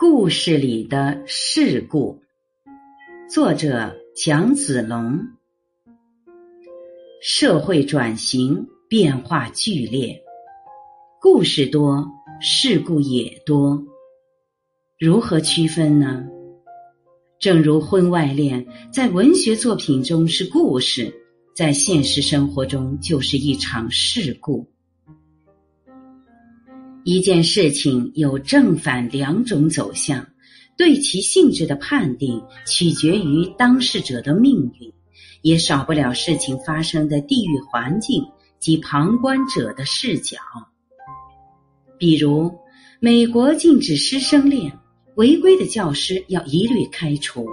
[0.00, 2.22] 故事里的事故，
[3.28, 5.18] 作者蒋子龙。
[7.20, 10.22] 社会转型变化剧烈，
[11.20, 12.06] 故事多，
[12.40, 13.82] 事故也多。
[15.00, 16.24] 如何区分呢？
[17.40, 21.12] 正如婚外恋在文学作品中是故事，
[21.56, 24.64] 在现实生活中就是一场事故。
[27.10, 30.26] 一件事情有正反两种走向，
[30.76, 34.92] 对其性质的判定取决于当事者的命运，
[35.40, 38.22] 也少不了事情发生的地域环境
[38.58, 40.36] 及旁观者的视角。
[41.98, 42.54] 比如，
[43.00, 44.70] 美国禁止师生恋，
[45.14, 47.46] 违规的教师要一律开除；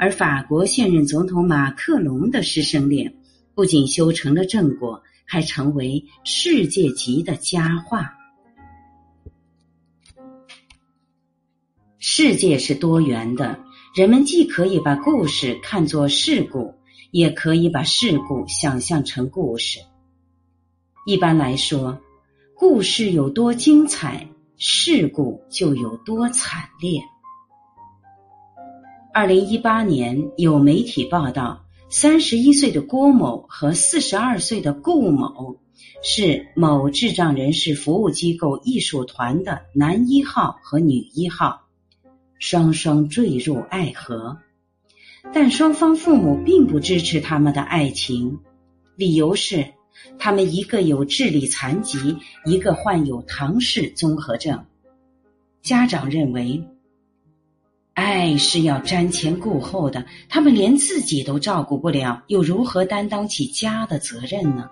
[0.00, 3.14] 而法国现任总统马克龙的师生恋，
[3.54, 8.16] 不仅修成了正果，还成为世界级的佳话。
[12.00, 13.58] 世界是多元的，
[13.92, 16.74] 人们既可以把故事看作事故，
[17.10, 19.80] 也可以把事故想象成故事。
[21.06, 21.98] 一般来说，
[22.54, 27.02] 故事有多精彩，事故就有多惨烈。
[29.12, 35.56] 二零一八年，有媒体报道，三十一岁的郭某和四十二岁的顾某
[36.04, 41.64] 是某智障人士服务机构艺术团的男一号和女一号。
[42.38, 44.38] 双双坠入爱河，
[45.32, 48.38] 但双方父母并不支持他们的爱情，
[48.96, 49.66] 理由是
[50.18, 54.64] 他们一个有智力残疾，一个患有唐氏综合症。
[55.62, 56.64] 家长认为，
[57.92, 64.70] 爱是要瞻前顾后的，他们连自己都照顾不了，又如何担当起家的责任呢？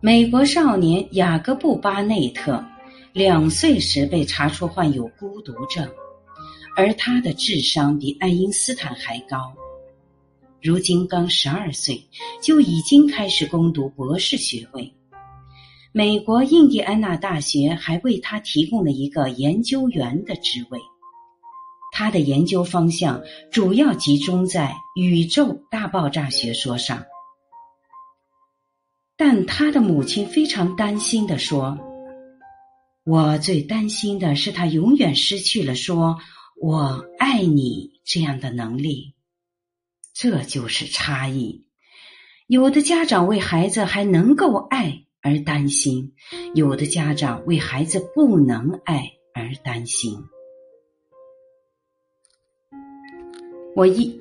[0.00, 2.64] 美国少年雅各布·巴内特。
[3.12, 5.88] 两岁时被查出患有孤独症，
[6.76, 9.52] 而他的智商比爱因斯坦还高。
[10.62, 12.00] 如今刚十二岁，
[12.40, 14.94] 就已经开始攻读博士学位。
[15.90, 20.78] 美国印第安纳大学还为他提供了一个研究员的职位。
[21.92, 23.20] 他的研究方向
[23.50, 27.04] 主要集中在宇宙大爆炸学说上。
[29.16, 31.76] 但他的母亲非常担心的说。
[33.04, 36.18] 我最担心的是，他永远失去了说
[36.60, 39.14] “我爱你”这样的能力。
[40.12, 41.64] 这就是差异。
[42.46, 46.12] 有的家长为孩子还能够爱而担心，
[46.54, 50.18] 有的家长为孩子不能爱而担心。
[53.74, 54.20] 我一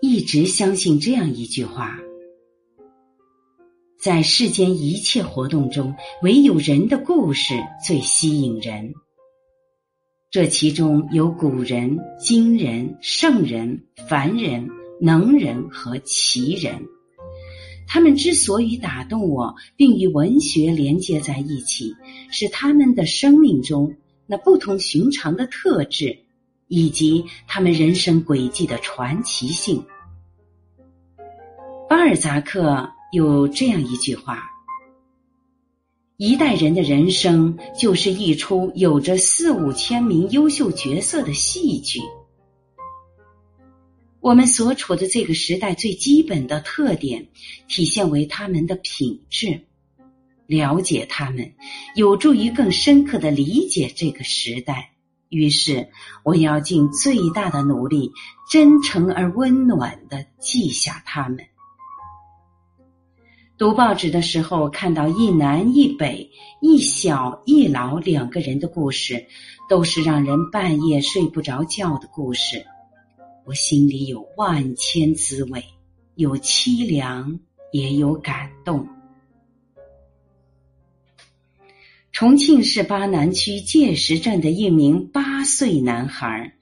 [0.00, 2.00] 一直相信这样一句话。
[4.06, 8.94] 在世间一切活动中，唯有人的故事最吸引人。
[10.30, 16.86] 这其中有古人、今人、圣人、凡人、能人和奇人。
[17.88, 21.92] 他们之所以打动我，并与文学连接在一起，
[22.30, 23.92] 是他们的生命中
[24.28, 26.16] 那不同寻常的特质，
[26.68, 29.84] 以及他们人生轨迹的传奇性。
[31.88, 32.88] 巴尔扎克。
[33.12, 34.42] 有这样一句话
[36.18, 42.00] ：“一代人的人生就是一出有着四五千名优秀角色的戏剧。
[44.20, 47.28] 我们所处的这个时代最基本的特点，
[47.68, 49.62] 体现为他们的品质。
[50.46, 51.54] 了解他们，
[51.94, 54.92] 有助于更深刻的理解这个时代。
[55.28, 55.88] 于是，
[56.24, 58.10] 我要尽最大的努力，
[58.50, 61.38] 真诚而温暖的记下他们。”
[63.58, 66.30] 读报纸的时候，看到一南一北、
[66.60, 69.26] 一小一老两个人的故事，
[69.66, 72.66] 都是让人半夜睡不着觉的故事。
[73.46, 75.64] 我心里有万千滋味，
[76.16, 77.40] 有凄凉，
[77.72, 78.86] 也有感动。
[82.12, 86.52] 重庆市巴南区界石镇的一名八岁男孩，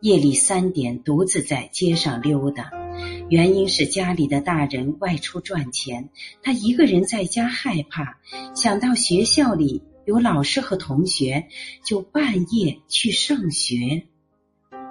[0.00, 2.81] 夜里三点独自在街上溜达。
[3.28, 6.10] 原因是家里的大人外出赚钱，
[6.42, 8.18] 他一个人在家害怕。
[8.54, 11.48] 想到学校里有老师和同学，
[11.84, 14.02] 就半夜去上学。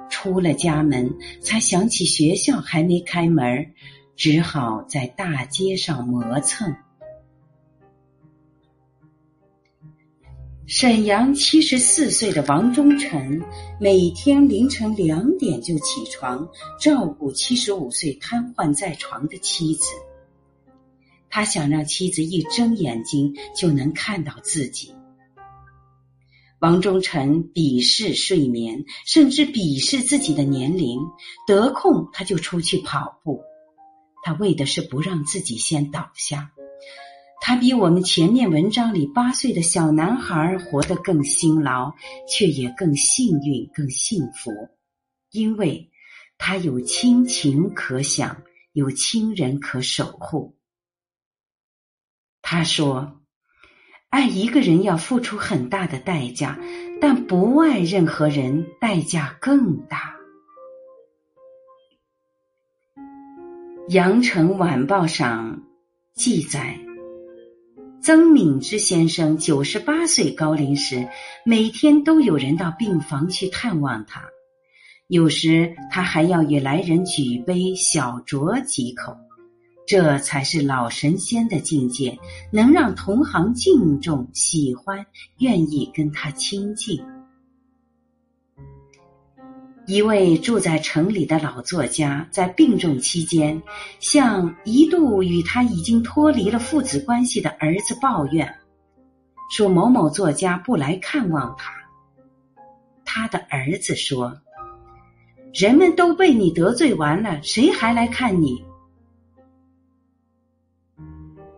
[0.09, 3.73] 出了家门，才想起学校还没开门，
[4.15, 6.75] 只好在大街上磨蹭。
[10.67, 13.41] 沈阳七十四岁的王忠臣，
[13.79, 16.47] 每天凌晨两点就起床
[16.79, 19.85] 照顾七十五岁瘫痪在床的妻子。
[21.29, 24.93] 他想让妻子一睁眼睛就能看到自己。
[26.59, 30.99] 王忠臣鄙视睡眠，甚至鄙视自己的年龄。
[31.47, 33.41] 得空他就出去跑步，
[34.23, 36.51] 他为的是不让自己先倒下。
[37.43, 41.95] 他比我们前面文章里八岁的小男孩活得更辛劳，
[42.29, 44.51] 却也更幸运、更幸福，
[45.31, 45.89] 因为
[46.38, 48.43] 他有亲情可想，
[48.73, 50.55] 有亲人可守护。
[52.43, 53.23] 他说
[54.09, 56.59] ：“爱一个人要付出很大的代价，
[57.01, 60.15] 但不爱任何人代价更大。”
[63.93, 65.63] 《羊城晚报》上
[66.13, 66.79] 记载。
[68.03, 71.07] 曾敏之先生九十八岁高龄时，
[71.45, 74.24] 每天都有人到病房去探望他，
[75.07, 79.15] 有时他还要与来人举杯小酌几口，
[79.86, 82.18] 这才是老神仙的境界，
[82.51, 85.06] 能让同行敬重、喜欢、
[85.38, 87.00] 愿意跟他亲近。
[89.87, 93.61] 一位住在城里的老作家，在病重期间，
[93.99, 98.55] 向一度与他已经脱离了父子关系的儿子抱怨，
[99.49, 101.73] 说某某作家不来看望他。
[103.03, 104.39] 他的儿子说
[105.51, 108.63] ：“人们都被你得罪完了，谁还来看你？”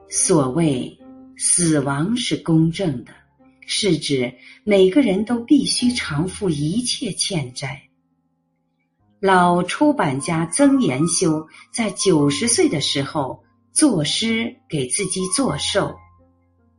[0.10, 0.98] 所谓
[1.38, 3.12] 死亡是公正的，
[3.68, 4.34] 是指
[4.64, 7.84] 每个人都必须偿付一切欠债。
[9.26, 13.42] 老出版家曾延修在九十岁的时候
[13.72, 15.96] 作诗给自己作寿，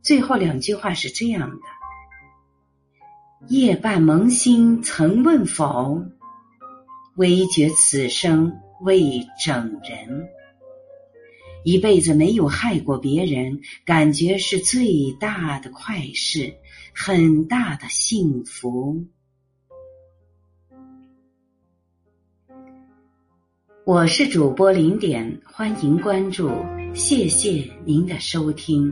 [0.03, 1.63] 最后两句话是这样的
[3.49, 6.05] ：“夜半萌心曾问否，
[7.15, 10.27] 唯觉此生未整人。
[11.63, 16.53] 一辈子没有害过别人，感觉是最大的快事，
[16.93, 19.03] 很大的幸福。”
[23.85, 26.49] 我是主播零点，欢迎关注，
[26.95, 28.91] 谢谢您的收听。